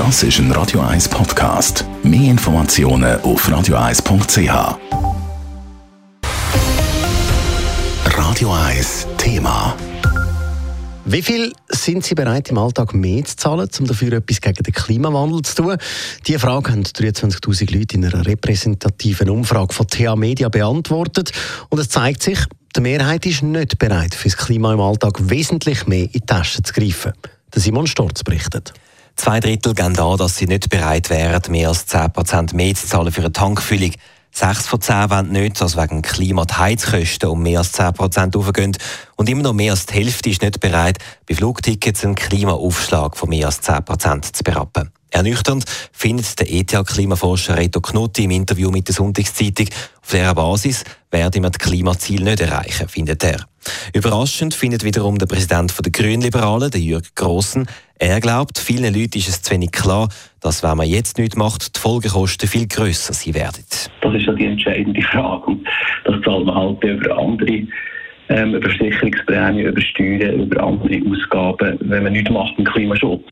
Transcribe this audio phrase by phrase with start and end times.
[0.00, 1.84] Das ist ein Radio 1 Podcast.
[2.02, 4.78] Mehr Informationen auf radio1.ch.
[8.06, 9.76] Radio 1 Thema.
[11.04, 14.72] Wie viel sind Sie bereit, im Alltag mehr zu zahlen, um dafür etwas gegen den
[14.72, 15.76] Klimawandel zu tun?
[16.26, 21.32] Diese Frage haben 23.000 Leute in einer repräsentativen Umfrage von TA Media beantwortet.
[21.68, 22.38] Und es zeigt sich,
[22.74, 26.62] die Mehrheit ist nicht bereit, für das Klima im Alltag wesentlich mehr in die Tasche
[26.62, 27.12] zu greifen.
[27.54, 28.72] Der Simon Storz berichtet.
[29.20, 33.12] Zwei Drittel geben an, dass sie nicht bereit wären, mehr als 10% mehr zu zahlen
[33.12, 33.92] für eine Tankfüllung.
[34.32, 38.74] Sechs von zehn wollen nicht, dass wegen Klima die Heizkosten um mehr als 10% aufgehen.
[39.16, 43.28] Und immer noch mehr als die Hälfte ist nicht bereit, bei Flugtickets einen Klimaaufschlag von
[43.28, 44.90] mehr als 10% zu berappen.
[45.10, 49.66] Ernüchternd findet der ETH-Klimaforscher Reto Knutti im Interview mit der Sonntagszeitung.
[50.02, 53.44] Auf dieser Basis werden wir das Klimaziel nicht erreichen, findet er.
[53.92, 57.66] Überraschend findet wiederum der Präsident der Grünliberalen, der Jürg Grossen.
[57.98, 60.08] Er glaubt, vielen Leuten ist es zu wenig klar,
[60.40, 63.64] dass wenn man jetzt nichts macht, die Folgekosten viel grösser sein werden.
[64.00, 65.46] Das ist ja die entscheidende Frage.
[65.46, 65.66] Und
[66.04, 67.66] das zahlt man halt über andere
[68.30, 73.24] ähm, über Versicherungsprämien, über Steuern, über andere Ausgaben, wenn man nichts macht im Klimaschutz.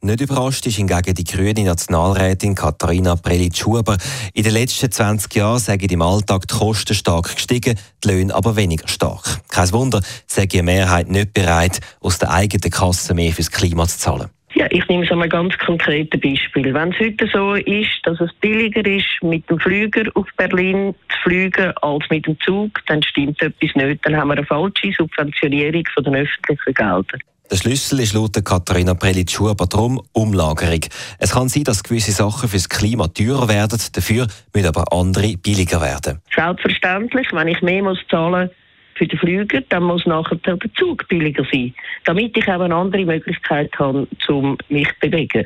[0.00, 3.96] Nicht überrascht ist hingegen die grüne Nationalrätin Katharina Prelitsch-Huber.
[4.34, 8.56] In den letzten 20 Jahren sind im Alltag die Kosten stark gestiegen, die Löhne aber
[8.56, 9.40] weniger stark.
[9.48, 13.98] Kein Wunder, sei die Mehrheit nicht bereit, aus der eigenen Kasse mehr fürs Klima zu
[13.98, 14.30] zahlen.
[14.54, 16.74] Ja, ich nehme so ein ganz konkretes Beispiel.
[16.74, 21.18] Wenn es heute so ist, dass es billiger ist, mit dem Flüger auf Berlin zu
[21.22, 24.04] fliegen als mit dem Zug, dann stimmt etwas nicht.
[24.04, 27.20] Dann haben wir eine falsche Subventionierung von den öffentlichen Geldern.
[27.50, 30.84] Der Schlüssel ist laut Katharina Prelitsch aber darum Umlagerung.
[31.18, 35.80] Es kann sein, dass gewisse Sachen fürs Klima teurer werden, dafür müssen aber andere billiger
[35.80, 36.20] werden.
[36.32, 38.50] Selbstverständlich, wenn ich mehr muss zahlen
[38.94, 43.04] für den Flüger, dann muss nachher der Zug billiger sein, damit ich auch eine andere
[43.04, 45.44] Möglichkeit habe, um mich zu bewegen.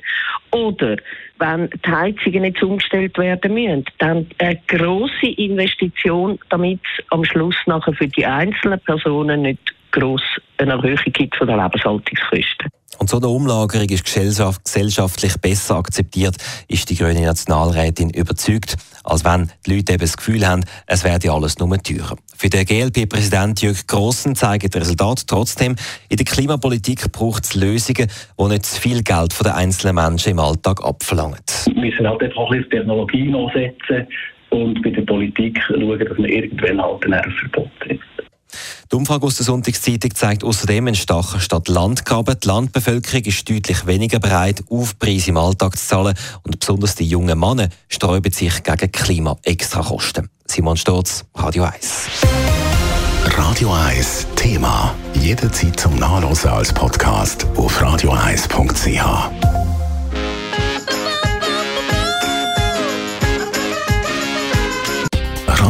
[0.50, 0.96] Oder
[1.38, 7.56] wenn die Heizungen nicht umgestellt werden müssen, dann eine grosse Investition, damit es am Schluss
[7.64, 10.22] nachher für die einzelnen Personen nicht gross
[10.58, 12.68] eine Erhöhung gibt von der Lebenshaltungskosten.
[12.98, 16.36] Und so eine Umlagerung ist gesellschaftlich besser akzeptiert,
[16.68, 21.32] ist die grüne Nationalrätin überzeugt, als wenn die Leute eben das Gefühl haben, es werde
[21.32, 22.16] alles nur teurer.
[22.36, 25.74] Für den GLP-Präsident Jörg Grossen zeigen die Resultate trotzdem,
[26.08, 30.32] in der Klimapolitik braucht es Lösungen, die nicht zu viel Geld von den einzelnen Menschen
[30.32, 31.40] im Alltag abverlangen.
[31.66, 34.06] Wir müssen halt einfach ein bisschen Technologien ansetzen
[34.50, 38.13] und bei der Politik schauen, dass man irgendwann halt ein Verbot trifft.
[38.94, 42.36] Die Umfrage aus der Sonntagszeitung zeigt außerdem einen starken Stadt-Land-Graben.
[42.40, 47.36] Die Landbevölkerung ist deutlich weniger bereit, Aufpreise im Alltag zu zahlen und besonders die jungen
[47.36, 50.30] Männer sträuben sich gegen Klima-Extrakosten.
[50.46, 52.06] Simon Sturz, Radio 1.
[53.36, 54.94] Radio 1 Thema.
[55.14, 59.63] Jederzeit zum Nachlesen als Podcast auf radio1.ch.